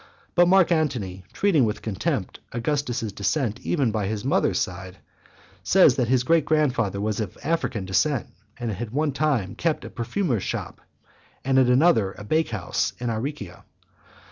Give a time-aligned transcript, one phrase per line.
[0.33, 4.97] But Mark Antony, treating with contempt Augustus's descent even by the mother's side,
[5.61, 8.25] says that his great grand father was of African descent,
[8.57, 10.81] and at one time kept a perfumer's shop,
[11.45, 13.63] and at another, a bake house, in Aricia.